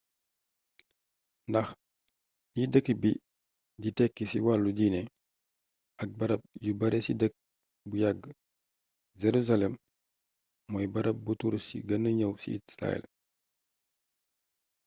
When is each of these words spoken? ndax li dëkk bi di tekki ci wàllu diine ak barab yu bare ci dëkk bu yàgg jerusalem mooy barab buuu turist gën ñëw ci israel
ndax 1.49 1.67
li 2.55 2.63
dëkk 2.73 2.87
bi 3.01 3.11
di 3.81 3.89
tekki 3.97 4.23
ci 4.31 4.37
wàllu 4.45 4.69
diine 4.77 5.01
ak 6.01 6.09
barab 6.19 6.41
yu 6.65 6.71
bare 6.79 6.99
ci 7.05 7.13
dëkk 7.21 7.35
bu 7.87 7.95
yàgg 8.03 8.21
jerusalem 9.21 9.73
mooy 10.71 10.87
barab 10.93 11.17
buuu 11.25 11.39
turist 11.41 11.69
gën 11.87 12.03
ñëw 12.19 12.33
ci 12.41 12.49
israel 12.59 13.03